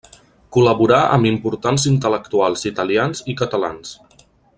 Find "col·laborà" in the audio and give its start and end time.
0.55-1.01